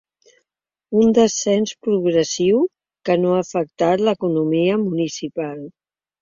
Un 1.01 1.11
descens 1.17 1.73
progressiu 1.87 2.63
que 3.11 3.19
no 3.25 3.35
ha 3.35 3.43
afectat 3.43 4.05
l’economia 4.09 4.81
municipal. 4.87 5.63